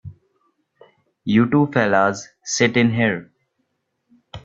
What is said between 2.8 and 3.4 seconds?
here.